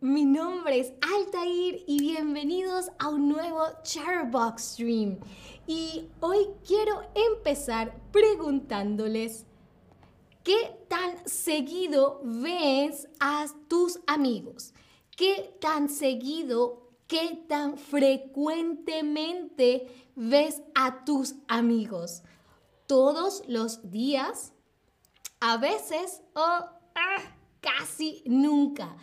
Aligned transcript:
Mi 0.00 0.24
nombre 0.24 0.78
es 0.78 0.92
Altair 1.00 1.82
y 1.84 1.98
bienvenidos 1.98 2.92
a 3.00 3.08
un 3.08 3.28
nuevo 3.28 3.64
Charbox 3.82 4.62
Stream. 4.62 5.18
Y 5.66 6.06
hoy 6.20 6.46
quiero 6.64 7.02
empezar 7.16 8.00
preguntándoles 8.12 9.46
¿qué 10.44 10.78
tan 10.86 11.26
seguido 11.26 12.20
ves 12.22 13.08
a 13.18 13.46
tus 13.66 13.98
amigos? 14.06 14.72
¿Qué 15.16 15.52
tan 15.60 15.88
seguido, 15.88 16.92
qué 17.08 17.44
tan 17.48 17.76
frecuentemente 17.76 19.88
ves 20.14 20.62
a 20.76 21.04
tus 21.04 21.34
amigos? 21.48 22.22
¿Todos 22.86 23.42
los 23.48 23.90
días? 23.90 24.52
¿A 25.40 25.56
veces 25.56 26.22
o 26.34 26.40
ah, 26.40 26.70
casi 27.60 28.22
nunca? 28.26 28.96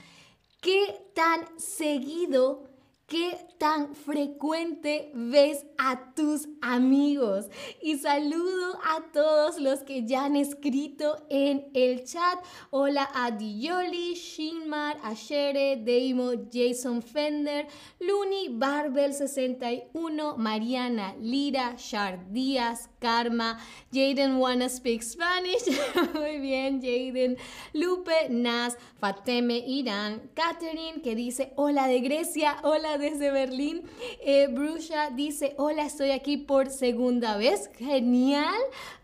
¿Qué 0.62 1.12
tan 1.14 1.60
seguido 1.60 2.67
¿Qué 3.08 3.38
tan 3.58 3.96
frecuente 3.96 5.12
ves 5.14 5.66
a 5.78 6.14
tus 6.14 6.50
amigos? 6.62 7.46
Y 7.82 7.98
saludo 8.00 8.78
a 8.84 9.02
todos 9.14 9.62
los 9.62 9.80
que 9.80 10.06
ya 10.06 10.26
han 10.26 10.36
escrito 10.36 11.16
en 11.30 11.70
el 11.74 12.04
chat. 12.04 12.44
Hola 12.70 13.10
a 13.16 13.32
Dioli, 13.32 14.14
Shinmar, 14.16 14.98
Ashere, 15.04 15.78
Deimo, 15.78 16.32
Jason 16.52 17.02
Fender, 17.02 17.68
Luni, 18.02 18.50
Barbel61, 18.50 20.36
Mariana, 20.36 21.16
Lira, 21.22 21.76
Shard 21.78 22.34
Díaz, 22.34 22.90
Karma, 23.00 23.58
Jaden 23.90 24.38
Wanna 24.38 24.68
Speak 24.68 25.02
Spanish. 25.02 25.64
Muy 26.14 26.40
bien, 26.40 26.82
Jaden. 26.82 27.38
Lupe, 27.72 28.28
Nas, 28.30 28.76
Fateme, 29.00 29.60
Irán, 29.66 30.30
Catherine, 30.34 31.02
que 31.02 31.16
dice 31.16 31.54
hola 31.56 31.88
de 31.88 32.02
Grecia, 32.02 32.58
hola 32.64 32.97
desde 32.98 33.32
Berlín. 33.32 33.84
Eh, 34.22 34.48
Brusha 34.48 35.10
dice, 35.12 35.54
hola, 35.58 35.86
estoy 35.86 36.12
aquí 36.12 36.38
por 36.38 36.70
segunda 36.70 37.38
vez. 37.38 37.70
Genial. 37.78 38.56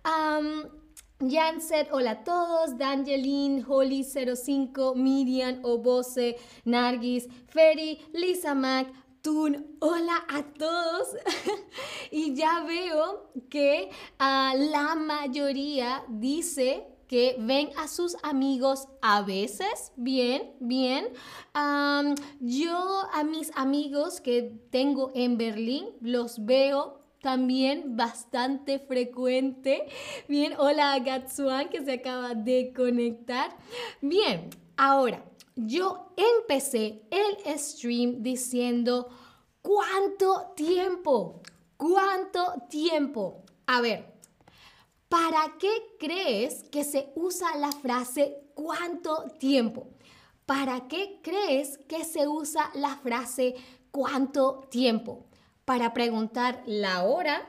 Um, 0.06 0.70
hola 1.92 2.12
a 2.12 2.24
todos, 2.24 2.78
Dangeline, 2.78 3.64
Holly05, 3.64 4.96
Miriam, 4.96 5.60
Obose, 5.64 6.36
Nargis, 6.66 7.28
Ferry, 7.48 8.00
Lisa 8.14 8.54
Mac, 8.54 8.88
Tun, 9.22 9.78
hola 9.80 10.26
a 10.28 10.44
todos. 10.44 11.16
y 12.12 12.36
ya 12.36 12.66
veo 12.66 13.32
que 13.50 13.90
uh, 14.20 14.58
la 14.70 14.96
mayoría 14.96 16.04
dice 16.10 16.93
que 17.14 17.36
ven 17.38 17.70
a 17.78 17.88
sus 17.88 18.18
amigos 18.24 18.88
a 19.00 19.22
veces, 19.22 19.92
bien, 19.96 20.52
bien. 20.60 21.10
yo 22.40 23.04
a 23.14 23.24
mis 23.24 23.52
amigos 23.56 24.20
que 24.20 24.58
tengo 24.72 25.12
en 25.14 25.38
Berlín 25.38 25.90
los 26.02 26.44
veo 26.44 27.04
también 27.22 27.96
bastante 27.96 28.80
frecuente. 28.80 29.86
Bien, 30.28 30.56
hola 30.58 30.94
a 30.94 31.00
Gatsuan 31.02 31.70
que 31.70 31.86
se 31.86 31.94
acaba 31.94 32.34
de 32.34 32.74
conectar. 32.76 33.56
Bien, 34.02 34.50
ahora 34.76 35.24
yo 35.56 36.08
empecé 36.18 37.04
el 37.12 37.60
stream 37.60 38.24
diciendo 38.24 39.08
cuánto 39.62 40.52
tiempo, 40.56 41.44
cuánto 41.78 42.56
tiempo. 42.72 43.44
A 43.68 43.82
ver, 43.82 44.13
¿Para 45.14 45.60
qué 45.60 45.70
crees 46.00 46.64
que 46.72 46.84
se 46.84 47.12
usa 47.14 47.56
la 47.58 47.72
frase 47.72 48.50
cuánto 48.56 49.28
tiempo? 49.38 49.92
¿Para 50.48 50.88
qué 50.88 51.20
crees 51.22 51.78
que 51.88 52.04
se 52.04 52.28
usa 52.28 52.72
la 52.74 52.96
frase 52.96 53.54
cuánto 53.92 54.62
tiempo? 54.72 55.28
Para 55.66 55.94
preguntar 55.94 56.64
la 56.66 57.04
hora 57.04 57.48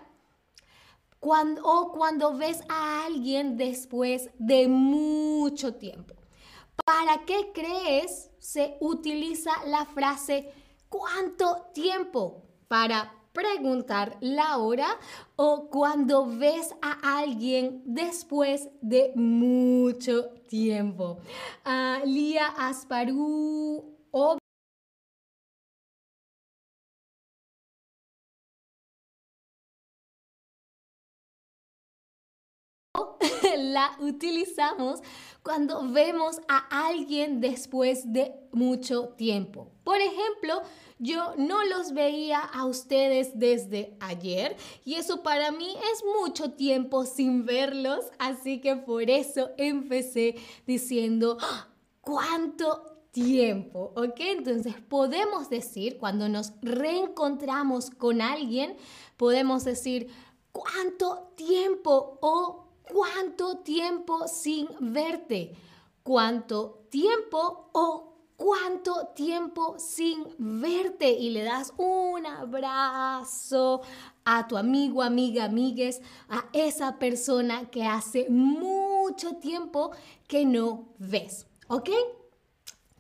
o 1.63 1.93
cuando 1.93 2.37
ves 2.37 2.61
a 2.69 3.07
alguien 3.07 3.57
después 3.57 4.29
de 4.39 4.69
mucho 4.69 5.77
tiempo. 5.77 6.17
¿Para 6.85 7.25
qué 7.25 7.51
crees 7.55 8.31
se 8.41 8.77
utiliza 8.81 9.53
la 9.65 9.87
frase 9.87 10.53
cuánto 10.91 11.71
tiempo? 11.73 12.43
Para 12.69 13.24
preguntar 13.35 14.17
la 14.21 14.57
hora 14.57 14.87
o 15.37 15.69
cuando 15.69 16.25
ves 16.25 16.75
a 16.81 17.19
alguien 17.19 17.83
después 17.85 18.71
de 18.81 19.13
mucho 19.17 20.31
tiempo. 20.47 21.19
Uh, 21.67 22.07
Lía 22.07 22.47
Asparú 22.57 23.99
la 33.57 33.97
utilizamos 34.01 35.01
cuando 35.43 35.87
vemos 35.91 36.41
a 36.49 36.87
alguien 36.87 37.41
después 37.41 38.13
de 38.13 38.35
mucho 38.53 39.09
tiempo. 39.17 39.71
Por 39.85 39.99
ejemplo, 39.99 40.63
yo 40.99 41.35
no 41.37 41.63
los 41.65 41.93
veía 41.93 42.41
a 42.41 42.65
ustedes 42.65 43.39
desde 43.39 43.97
ayer 44.01 44.57
y 44.85 44.95
eso 44.95 45.23
para 45.23 45.51
mí 45.51 45.77
es 45.93 46.03
mucho 46.19 46.53
tiempo 46.53 47.05
sin 47.05 47.45
verlos, 47.45 48.07
así 48.19 48.61
que 48.61 48.77
por 48.77 49.11
eso 49.11 49.51
empecé 49.59 50.37
diciendo, 50.67 51.37
¡Ah! 51.41 51.69
¿cuánto 52.01 52.95
tiempo? 53.11 53.93
¿Ok? 53.97 54.21
Entonces 54.21 54.75
podemos 54.89 55.51
decir, 55.51 55.99
cuando 55.99 56.29
nos 56.29 56.53
reencontramos 56.63 57.91
con 57.91 58.23
alguien, 58.23 58.77
podemos 59.17 59.65
decir, 59.65 60.09
¿cuánto 60.53 61.33
tiempo 61.37 62.19
o 62.23 62.64
cuánto 62.91 63.59
tiempo 63.59 64.29
sin 64.29 64.69
verte, 64.81 65.55
cuánto 66.03 66.87
tiempo 66.91 67.71
o 67.73 68.15
cuánto 68.37 69.09
tiempo 69.15 69.77
sin 69.79 70.25
verte 70.39 71.11
y 71.11 71.31
le 71.31 71.45
das 71.45 71.73
un 71.77 72.27
abrazo 72.27 73.83
a 74.25 74.47
tu 74.47 74.57
amigo, 74.57 75.03
amiga, 75.03 75.45
amigues, 75.45 76.01
a 76.29 76.47
esa 76.53 76.99
persona 76.99 77.71
que 77.71 77.85
hace 77.85 78.29
mucho 78.29 79.37
tiempo 79.37 79.93
que 80.27 80.45
no 80.45 80.89
ves, 80.99 81.47
¿ok? 81.69 81.91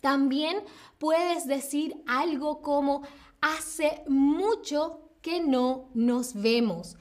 También 0.00 0.62
puedes 0.98 1.46
decir 1.46 2.02
algo 2.06 2.60
como 2.60 3.02
hace 3.40 4.02
mucho 4.06 5.00
que 5.22 5.40
no 5.40 5.88
nos 5.94 6.34
vemos. 6.34 6.96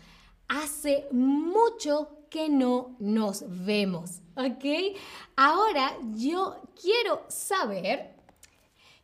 Hace 0.47 1.07
mucho 1.11 2.22
que 2.33 2.49
no 2.49 2.95
nos 2.97 3.45
vemos, 3.47 4.23
¿ok? 4.35 4.97
Ahora 5.35 5.95
yo 6.15 6.63
quiero 6.81 7.21
saber 7.27 8.15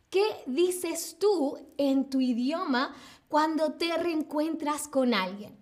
qué 0.09 0.25
dices 0.47 1.17
tú 1.19 1.59
en 1.77 2.09
tu 2.09 2.21
idioma 2.21 2.95
cuando 3.27 3.73
te 3.73 3.95
reencuentras 3.95 4.87
con 4.87 5.13
alguien. 5.13 5.55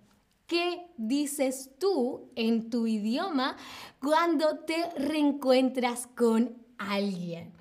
¿Qué 0.45 0.87
dices 0.95 1.71
tú 1.77 2.31
en 2.35 2.69
tu 2.69 2.87
idioma 2.87 3.57
cuando 3.99 4.59
te 4.59 4.89
reencuentras 4.91 6.07
con 6.15 6.55
alguien? 6.77 7.51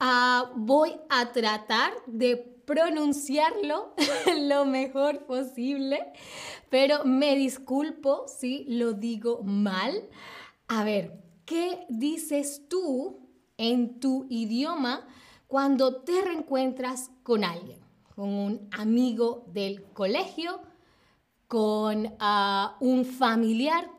Ah, 0.00 0.50
voy 0.56 0.96
a 1.08 1.30
tratar 1.30 1.92
de 2.08 2.51
pronunciarlo 2.64 3.94
lo 4.40 4.64
mejor 4.64 5.24
posible, 5.26 6.12
pero 6.70 7.04
me 7.04 7.36
disculpo 7.36 8.26
si 8.26 8.64
lo 8.68 8.92
digo 8.92 9.42
mal. 9.42 10.08
A 10.68 10.84
ver, 10.84 11.22
¿qué 11.44 11.84
dices 11.88 12.68
tú 12.68 13.28
en 13.58 14.00
tu 14.00 14.26
idioma 14.30 15.06
cuando 15.46 16.02
te 16.02 16.22
reencuentras 16.22 17.10
con 17.22 17.44
alguien? 17.44 17.80
Con 18.14 18.28
un 18.28 18.68
amigo 18.72 19.44
del 19.48 19.82
colegio, 19.92 20.60
con 21.48 22.14
ah, 22.18 22.76
un 22.80 23.04
familiar, 23.04 23.90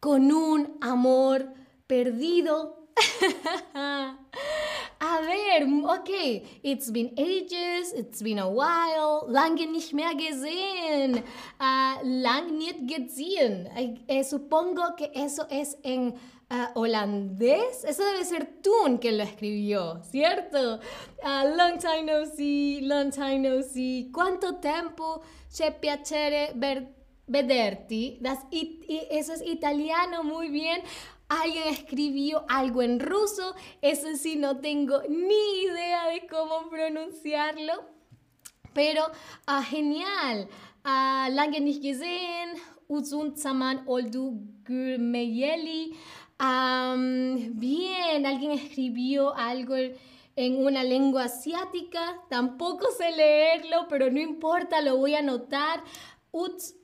con 0.00 0.32
un 0.32 0.76
amor 0.80 1.52
perdido. 1.86 2.86
A 5.04 5.20
ver, 5.20 5.66
okay, 5.98 6.44
it's 6.62 6.88
been 6.88 7.10
ages, 7.18 7.92
it's 7.92 8.22
been 8.22 8.38
a 8.38 8.48
while, 8.48 9.26
lange 9.26 9.66
nicht 9.66 9.92
mehr 9.92 10.14
gesehen, 10.14 11.24
uh, 11.58 11.98
lang 12.04 12.56
nicht 12.56 12.86
gesehen. 12.86 13.68
Eh, 14.06 14.22
supongo 14.22 14.94
que 14.96 15.10
eso 15.12 15.44
es 15.50 15.76
en 15.82 16.14
uh, 16.52 16.68
holandés. 16.76 17.82
Eso 17.82 18.04
debe 18.04 18.24
ser 18.24 18.62
Toon 18.62 18.98
que 18.98 19.10
lo 19.10 19.24
escribió, 19.24 20.00
¿cierto? 20.08 20.78
Uh, 21.24 21.56
long 21.56 21.78
time 21.78 22.04
no 22.04 22.24
see, 22.24 22.82
long 22.82 23.10
time 23.10 23.40
no 23.40 23.60
see. 23.60 24.08
¿Cuánto 24.12 24.60
tempo 24.60 25.20
c'è 25.50 25.72
piacere 25.72 26.52
ver, 26.54 26.94
vederti? 27.26 28.18
Das 28.20 28.38
it, 28.52 28.84
eso 29.10 29.32
es 29.32 29.42
italiano, 29.42 30.22
muy 30.22 30.48
bien. 30.48 30.80
Alguien 31.40 31.68
escribió 31.68 32.44
algo 32.48 32.82
en 32.82 33.00
ruso, 33.00 33.54
eso 33.80 34.08
sí 34.16 34.36
no 34.36 34.58
tengo 34.58 35.02
ni 35.08 35.62
idea 35.62 36.08
de 36.08 36.26
cómo 36.26 36.68
pronunciarlo, 36.68 37.84
pero 38.72 39.06
uh, 39.48 39.62
genial. 39.62 40.48
Uh, 40.84 41.30
lange 41.30 41.60
nicht 41.60 41.80
gesehen, 41.80 42.50
Uzun 42.88 43.36
Zaman 43.36 43.84
Oldu 43.86 44.40
Gürmeyeli. 44.64 45.96
Bien, 47.54 48.26
alguien 48.26 48.50
escribió 48.50 49.32
algo 49.34 49.76
en 50.34 50.66
una 50.66 50.82
lengua 50.82 51.24
asiática. 51.24 52.18
Tampoco 52.28 52.90
sé 52.90 53.12
leerlo, 53.12 53.86
pero 53.88 54.10
no 54.10 54.20
importa, 54.20 54.80
lo 54.82 54.96
voy 54.96 55.14
a 55.14 55.20
anotar. 55.20 55.84
Uts 56.32 56.74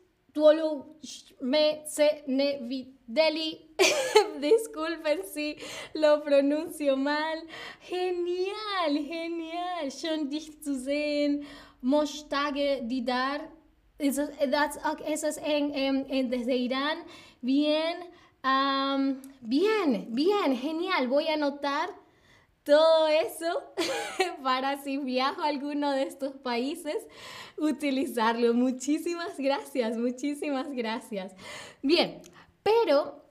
me 1.41 1.83
se 1.87 2.25
ne 2.27 2.59
videli. 2.63 3.67
Disculpen 4.41 5.23
si 5.25 5.57
lo 5.95 6.23
pronuncio 6.23 6.97
mal. 6.97 7.39
Genial, 7.81 8.97
genial. 9.07 9.91
Schön 9.91 10.29
dich 10.29 10.63
zu 10.63 10.75
sehen. 10.75 11.47
Mostage 11.81 12.83
Didar. 12.83 13.49
Eso, 13.99 14.29
eso 15.07 15.27
es 15.27 15.39
en, 15.39 16.07
en, 16.09 16.31
desde 16.31 16.57
Irán. 16.57 16.99
Bien, 17.41 17.99
um, 18.45 19.21
bien, 19.41 20.07
bien, 20.11 20.57
genial. 20.57 21.09
Voy 21.09 21.27
a 21.27 21.35
anotar 21.35 21.91
todo 22.69 23.09
eso 23.09 23.63
para 24.43 24.77
si 24.83 24.99
viajo 24.99 25.41
a 25.41 25.47
alguno 25.47 25.91
de 25.93 26.03
estos 26.03 26.35
países, 26.35 26.97
utilizarlo. 27.57 28.53
Muchísimas 28.53 29.39
gracias, 29.39 29.97
muchísimas 29.97 30.71
gracias. 30.73 31.33
Bien, 31.81 32.21
pero, 32.63 33.25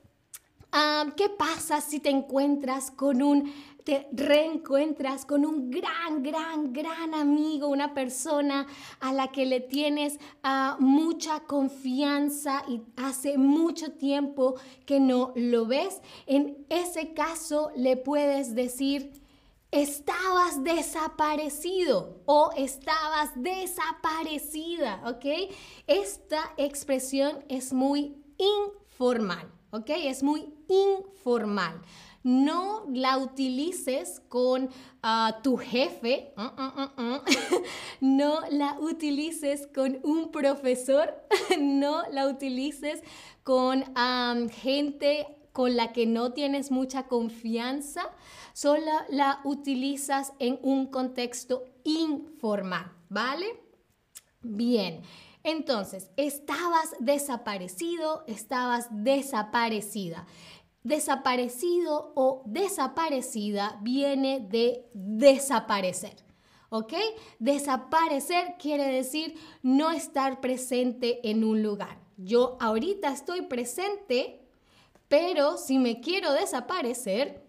um, 0.73 1.11
¿qué 1.11 1.29
pasa 1.29 1.81
si 1.81 1.99
te 1.99 2.09
encuentras 2.09 2.89
con 2.89 3.21
un 3.21 3.53
te 3.83 4.05
reencuentras 4.11 5.23
con 5.23 5.45
un 5.45 5.71
gran, 5.71 6.21
gran, 6.21 6.73
gran 6.73 7.13
amigo, 7.13 7.69
una 7.69 7.93
persona 7.93 8.67
a 8.99 9.13
la 9.13 9.31
que 9.31 9.45
le 9.45 9.61
tienes 9.61 10.19
uh, 10.43 10.81
mucha 10.81 11.39
confianza 11.41 12.63
y 12.67 12.81
hace 12.97 13.37
mucho 13.37 13.93
tiempo 13.93 14.55
que 14.85 14.99
no 14.99 15.31
lo 15.37 15.67
ves. 15.67 16.01
En 16.25 16.65
ese 16.67 17.13
caso 17.13 17.71
le 17.77 17.95
puedes 17.95 18.55
decir, 18.55 19.25
estabas 19.71 20.63
desaparecido 20.63 22.21
o 22.25 22.51
estabas 22.55 23.31
desaparecida, 23.35 25.01
¿ok? 25.05 25.53
Esta 25.87 26.53
expresión 26.57 27.43
es 27.49 27.73
muy 27.73 28.15
informal, 28.37 29.51
¿ok? 29.71 29.89
Es 29.89 30.23
muy 30.23 30.53
informal 30.67 31.81
no 32.27 32.83
la 32.91 33.17
utilices 33.19 34.21
con 34.27 34.69
ah, 35.01 35.39
tu 35.43 35.55
jefe, 35.55 36.33
mm, 36.35 36.41
mm, 36.41 36.89
mm, 36.97 37.21
no 38.01 38.41
la 38.51 38.77
utilices 38.81 39.65
con 39.73 39.99
un 40.03 40.29
profesor, 40.29 41.15
no 41.57 42.03
la 42.11 42.27
utilices 42.27 43.01
con 43.43 43.85
gente 44.51 45.25
con 45.57 45.75
la 45.75 45.91
que 45.91 46.05
no 46.05 46.33
tienes 46.33 46.69
mucha 46.69 47.07
confianza, 47.07 48.11
solo 48.53 48.91
la 49.09 49.41
utilizas 49.43 50.33
en 50.37 50.59
un 50.61 50.85
contexto 50.85 51.65
informal, 51.83 52.91
¿vale? 53.09 53.59
Bien. 54.43 55.01
Entonces, 55.41 56.11
estabas 56.15 56.93
desaparecido, 56.99 58.23
estabas 58.27 58.85
desaparecida. 58.91 60.27
Desaparecido 60.83 62.13
o 62.15 62.43
desaparecida 62.45 63.79
viene 63.81 64.39
de 64.39 64.85
desaparecer. 64.93 66.23
¿Ok? 66.69 66.93
Desaparecer 67.39 68.57
quiere 68.59 68.91
decir 68.91 69.33
no 69.63 69.89
estar 69.89 70.39
presente 70.39 71.27
en 71.27 71.43
un 71.43 71.63
lugar. 71.63 71.97
Yo 72.15 72.57
ahorita 72.59 73.11
estoy 73.11 73.41
presente, 73.41 74.46
pero 75.07 75.57
si 75.57 75.79
me 75.79 75.99
quiero 76.01 76.33
desaparecer, 76.33 77.41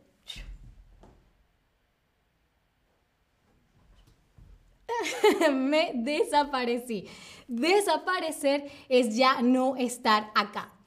me 5.53 5.93
desaparecí. 5.95 7.09
Desaparecer 7.47 8.71
es 8.89 9.17
ya 9.17 9.43
no 9.43 9.77
estar 9.77 10.31
acá 10.35 10.79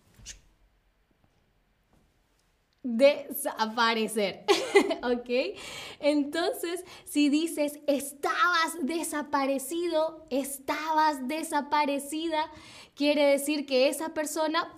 desaparecer. 2.83 4.45
¿Ok? 5.03 5.59
Entonces, 5.99 6.83
si 7.05 7.29
dices, 7.29 7.79
estabas 7.87 8.77
desaparecido, 8.81 10.25
estabas 10.29 11.27
desaparecida, 11.27 12.51
quiere 12.95 13.25
decir 13.25 13.65
que 13.65 13.87
esa 13.87 14.13
persona 14.13 14.75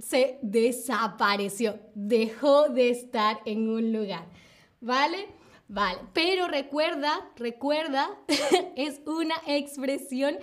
se 0.00 0.38
desapareció, 0.42 1.78
dejó 1.94 2.68
de 2.68 2.90
estar 2.90 3.40
en 3.44 3.68
un 3.68 3.92
lugar. 3.92 4.26
¿Vale? 4.80 5.28
Vale, 5.68 6.00
pero 6.12 6.48
recuerda, 6.48 7.30
recuerda, 7.36 8.10
es 8.76 9.00
una 9.06 9.36
expresión 9.46 10.36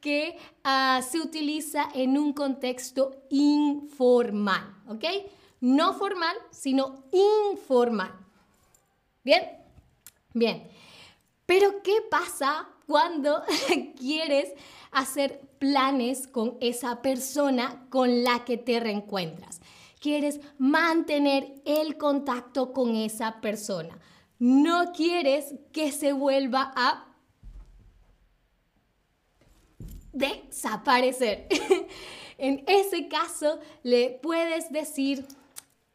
que 0.00 0.38
ah, 0.62 1.00
se 1.08 1.18
utiliza 1.18 1.88
en 1.94 2.16
un 2.16 2.32
contexto 2.32 3.24
informal, 3.30 4.76
¿ok? 4.86 5.04
No 5.60 5.94
formal, 5.94 6.36
sino 6.52 7.02
informal. 7.50 8.12
¿Bien? 9.24 9.48
Bien. 10.32 10.62
Pero 11.44 11.82
¿qué 11.82 11.96
pasa 12.08 12.68
cuando 12.86 13.42
quieres 13.98 14.52
hacer 14.92 15.40
planes 15.58 16.26
con 16.26 16.56
esa 16.60 17.02
persona 17.02 17.86
con 17.90 18.24
la 18.24 18.44
que 18.44 18.56
te 18.56 18.80
reencuentras? 18.80 19.60
Quieres 20.00 20.40
mantener 20.58 21.54
el 21.64 21.96
contacto 21.96 22.72
con 22.72 22.94
esa 22.94 23.40
persona. 23.40 23.98
No 24.38 24.92
quieres 24.92 25.54
que 25.72 25.90
se 25.90 26.12
vuelva 26.12 26.72
a 26.76 27.08
desaparecer. 30.12 31.48
en 32.38 32.64
ese 32.66 33.08
caso, 33.08 33.58
le 33.82 34.10
puedes 34.22 34.70
decir, 34.70 35.26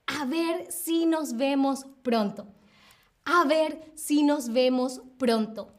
a 0.07 0.25
ver 0.25 0.71
si 0.71 1.05
nos 1.05 1.37
vemos 1.37 1.85
pronto. 2.01 2.47
A 3.25 3.45
ver 3.45 3.91
si 3.95 4.23
nos 4.23 4.51
vemos 4.51 5.01
pronto. 5.17 5.73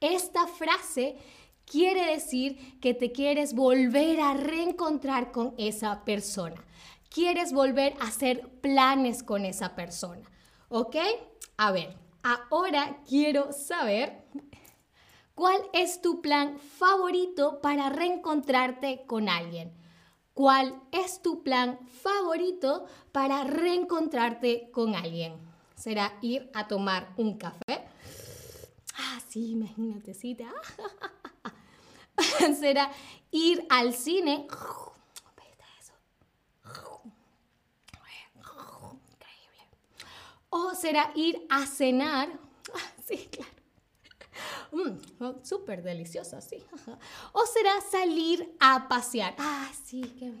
Esta 0.00 0.46
frase 0.46 1.16
quiere 1.64 2.06
decir 2.12 2.78
que 2.80 2.94
te 2.94 3.12
quieres 3.12 3.54
volver 3.54 4.20
a 4.20 4.34
reencontrar 4.34 5.32
con 5.32 5.54
esa 5.58 6.04
persona. 6.04 6.64
Quieres 7.08 7.52
volver 7.52 7.94
a 8.00 8.08
hacer 8.08 8.48
planes 8.60 9.22
con 9.22 9.44
esa 9.44 9.74
persona. 9.74 10.22
¿Ok? 10.68 10.96
A 11.56 11.72
ver, 11.72 11.96
ahora 12.22 12.98
quiero 13.06 13.52
saber 13.52 14.22
¿Cuál 15.34 15.62
es 15.72 16.02
tu 16.02 16.20
plan 16.20 16.58
favorito 16.58 17.60
para 17.62 17.88
reencontrarte 17.88 19.06
con 19.06 19.30
alguien? 19.30 19.72
¿Cuál 20.34 20.80
es 20.92 21.22
tu 21.22 21.42
plan 21.42 21.78
favorito 21.88 22.84
para 23.12 23.42
reencontrarte 23.44 24.70
con 24.70 24.94
alguien? 24.94 25.34
¿Será 25.74 26.18
ir 26.20 26.50
a 26.54 26.68
tomar 26.68 27.14
un 27.16 27.38
café? 27.38 27.88
Ah, 28.94 29.20
sí, 29.28 29.52
imagínate, 29.52 30.12
sí. 30.12 30.36
¿Será 32.60 32.90
ir 33.30 33.66
al 33.70 33.94
cine? 33.94 34.46
Increíble. 38.92 39.62
¿O 40.50 40.74
será 40.74 41.12
ir 41.14 41.46
a 41.48 41.66
cenar? 41.66 42.28
Ah, 42.74 42.78
sí, 43.04 43.28
claro 43.30 43.62
mmm, 44.72 45.44
súper 45.44 45.82
deliciosa, 45.82 46.40
sí. 46.40 46.62
o 47.32 47.46
será 47.46 47.80
salir 47.80 48.56
a 48.60 48.88
pasear. 48.88 49.34
Ah, 49.38 49.70
sí, 49.84 50.02
que... 50.02 50.32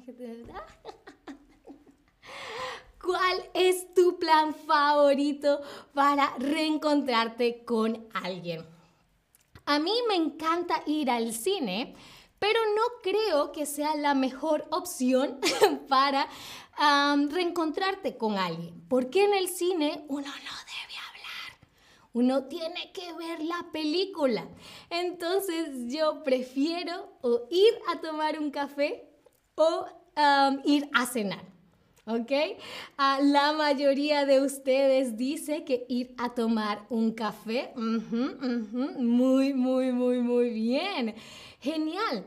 ¿Cuál 3.02 3.50
es 3.52 3.92
tu 3.94 4.18
plan 4.18 4.54
favorito 4.54 5.60
para 5.92 6.34
reencontrarte 6.38 7.64
con 7.64 8.06
alguien? 8.14 8.64
A 9.66 9.78
mí 9.78 9.92
me 10.08 10.16
encanta 10.16 10.82
ir 10.86 11.10
al 11.10 11.32
cine, 11.32 11.94
pero 12.38 12.60
no 12.74 12.82
creo 13.02 13.52
que 13.52 13.66
sea 13.66 13.94
la 13.94 14.14
mejor 14.14 14.66
opción 14.70 15.38
para 15.88 16.28
reencontrarte 17.30 18.16
con 18.16 18.38
alguien, 18.38 18.82
porque 18.88 19.24
en 19.24 19.34
el 19.34 19.48
cine 19.48 20.04
uno 20.08 20.26
no 20.26 20.32
debe 20.32 20.82
uno 22.14 22.44
tiene 22.44 22.92
que 22.92 23.12
ver 23.14 23.42
la 23.42 23.66
película. 23.72 24.46
Entonces 24.90 25.92
yo 25.92 26.22
prefiero 26.22 27.16
o 27.22 27.46
ir 27.50 27.72
a 27.88 28.00
tomar 28.00 28.38
un 28.38 28.50
café 28.50 29.08
o 29.54 29.86
ir 30.64 30.88
a 30.92 31.06
cenar. 31.06 31.51
¿Ok? 32.06 32.32
A 32.96 33.20
la 33.20 33.52
mayoría 33.52 34.26
de 34.26 34.40
ustedes 34.40 35.16
dice 35.16 35.64
que 35.64 35.86
ir 35.88 36.14
a 36.18 36.30
tomar 36.34 36.86
un 36.90 37.12
café. 37.12 37.72
Muy, 37.76 39.54
muy, 39.54 39.92
muy, 39.92 40.20
muy 40.20 40.50
bien. 40.50 41.14
Genial. 41.60 42.26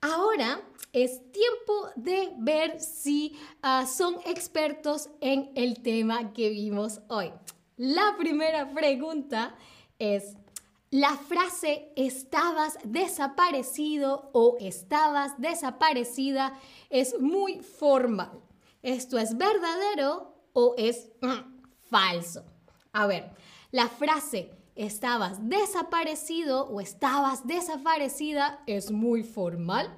Ahora 0.00 0.60
es 0.92 1.20
tiempo 1.32 1.90
de 1.96 2.30
ver 2.38 2.80
si 2.80 3.36
ah, 3.62 3.86
son 3.86 4.16
expertos 4.26 5.08
en 5.20 5.50
el 5.54 5.82
tema 5.82 6.32
que 6.32 6.50
vimos 6.50 7.00
hoy. 7.08 7.32
La 7.76 8.14
primera 8.16 8.72
pregunta 8.72 9.56
es, 9.98 10.36
la 10.90 11.16
frase 11.16 11.90
estabas 11.96 12.78
desaparecido 12.84 14.30
o 14.32 14.56
estabas 14.60 15.40
desaparecida 15.40 16.56
es 16.88 17.20
muy 17.20 17.58
formal. 17.58 18.43
¿Esto 18.84 19.16
es 19.16 19.38
verdadero 19.38 20.34
o 20.52 20.74
es 20.76 21.10
mm, 21.22 21.62
falso? 21.88 22.44
A 22.92 23.06
ver, 23.06 23.30
la 23.70 23.88
frase 23.88 24.50
estabas 24.76 25.48
desaparecido 25.48 26.66
o 26.66 26.82
estabas 26.82 27.46
desaparecida 27.46 28.62
es 28.66 28.90
muy 28.90 29.22
formal. 29.22 29.88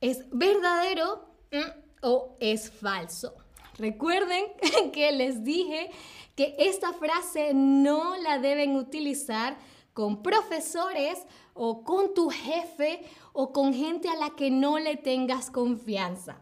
¿Es 0.00 0.24
verdadero 0.32 1.24
mm, 1.52 2.02
o 2.02 2.36
es 2.40 2.68
falso? 2.72 3.32
Recuerden 3.78 4.44
que 4.92 5.12
les 5.12 5.44
dije 5.44 5.92
que 6.34 6.56
esta 6.58 6.92
frase 6.92 7.52
no 7.54 8.16
la 8.16 8.40
deben 8.40 8.74
utilizar 8.74 9.56
con 9.94 10.20
profesores 10.20 11.16
o 11.54 11.84
con 11.84 12.12
tu 12.12 12.28
jefe 12.28 13.04
o 13.32 13.52
con 13.52 13.72
gente 13.72 14.08
a 14.08 14.16
la 14.16 14.30
que 14.30 14.50
no 14.50 14.80
le 14.80 14.96
tengas 14.96 15.48
confianza. 15.48 16.40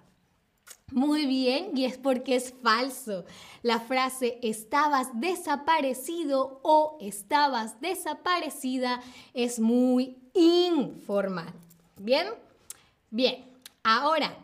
Muy 0.93 1.27
bien, 1.27 1.77
y 1.77 1.85
es 1.85 1.99
porque 1.99 2.35
es 2.37 2.55
falso. 2.63 3.25
La 3.63 3.79
frase 3.79 4.39
estabas 4.43 5.09
desaparecido 5.21 6.61
o 6.63 6.97
estabas 7.01 7.79
desaparecida 7.81 9.03
es 9.35 9.61
muy 9.61 10.17
informal. 10.33 11.53
¿Bien? 11.99 12.29
Bien, 13.11 13.45
ahora, 13.83 14.35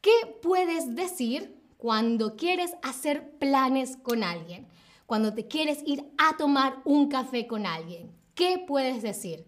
¿qué 0.00 0.38
puedes 0.42 0.96
decir 0.96 1.60
cuando 1.78 2.34
quieres 2.36 2.72
hacer 2.82 3.38
planes 3.38 3.96
con 3.96 4.24
alguien? 4.24 4.66
Cuando 5.06 5.32
te 5.32 5.46
quieres 5.46 5.78
ir 5.86 6.10
a 6.18 6.36
tomar 6.36 6.80
un 6.84 7.08
café 7.08 7.46
con 7.46 7.66
alguien. 7.66 8.10
¿Qué 8.34 8.64
puedes 8.66 9.02
decir? 9.02 9.46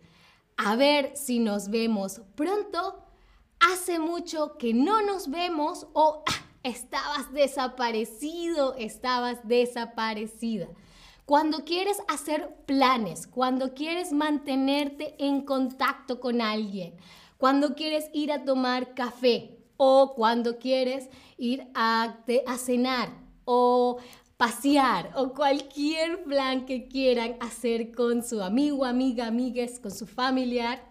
A 0.56 0.76
ver 0.76 1.16
si 1.16 1.40
nos 1.40 1.70
vemos 1.70 2.20
pronto 2.36 3.05
hace 3.60 3.98
mucho 3.98 4.56
que 4.58 4.74
no 4.74 5.02
nos 5.02 5.30
vemos 5.30 5.86
o 5.92 6.22
ah, 6.26 6.46
estabas 6.62 7.32
desaparecido, 7.32 8.74
estabas 8.76 9.38
desaparecida. 9.46 10.68
Cuando 11.24 11.64
quieres 11.64 11.98
hacer 12.06 12.54
planes, 12.66 13.26
cuando 13.26 13.74
quieres 13.74 14.12
mantenerte 14.12 15.16
en 15.18 15.42
contacto 15.42 16.20
con 16.20 16.40
alguien, 16.40 16.94
cuando 17.36 17.74
quieres 17.74 18.08
ir 18.12 18.32
a 18.32 18.44
tomar 18.44 18.94
café 18.94 19.58
o 19.76 20.14
cuando 20.14 20.58
quieres 20.58 21.08
ir 21.36 21.66
a, 21.74 22.16
a 22.46 22.56
cenar 22.58 23.10
o 23.44 23.98
pasear 24.36 25.12
o 25.16 25.32
cualquier 25.32 26.22
plan 26.24 26.66
que 26.66 26.88
quieran 26.88 27.36
hacer 27.40 27.92
con 27.92 28.22
su 28.22 28.42
amigo, 28.42 28.84
amiga, 28.84 29.26
amigues, 29.26 29.80
con 29.80 29.90
su 29.90 30.06
familiar, 30.06 30.82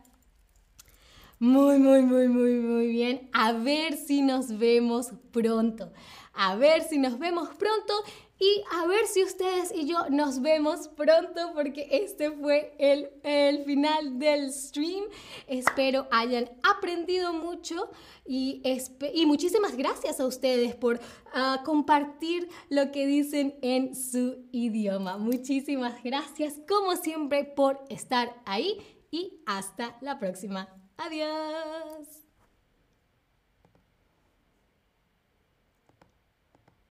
muy, 1.39 1.79
muy, 1.79 2.01
muy, 2.01 2.27
muy, 2.27 2.53
muy 2.59 2.87
bien. 2.87 3.29
A 3.33 3.51
ver 3.53 3.97
si 3.97 4.21
nos 4.21 4.57
vemos 4.57 5.11
pronto. 5.31 5.91
A 6.33 6.55
ver 6.55 6.83
si 6.83 6.97
nos 6.97 7.17
vemos 7.17 7.49
pronto 7.57 7.93
y 8.37 8.63
a 8.73 8.87
ver 8.87 9.05
si 9.07 9.23
ustedes 9.23 9.73
y 9.73 9.85
yo 9.85 10.09
nos 10.09 10.41
vemos 10.41 10.89
pronto 10.89 11.53
porque 11.53 11.87
este 11.89 12.31
fue 12.31 12.75
el, 12.77 13.09
el 13.23 13.63
final 13.63 14.19
del 14.19 14.51
stream. 14.51 15.05
Espero 15.47 16.07
hayan 16.11 16.49
aprendido 16.63 17.33
mucho 17.33 17.89
y, 18.25 18.61
y 19.13 19.25
muchísimas 19.25 19.77
gracias 19.77 20.19
a 20.19 20.25
ustedes 20.25 20.75
por 20.75 20.95
uh, 20.95 21.63
compartir 21.63 22.49
lo 22.69 22.91
que 22.91 23.07
dicen 23.07 23.57
en 23.61 23.95
su 23.95 24.45
idioma. 24.51 25.17
Muchísimas 25.17 26.03
gracias 26.03 26.55
como 26.67 26.97
siempre 26.97 27.45
por 27.45 27.79
estar 27.89 28.35
ahí 28.45 28.79
y 29.11 29.39
hasta 29.45 29.97
la 30.01 30.19
próxima. 30.19 30.84
Adiós. 30.97 32.24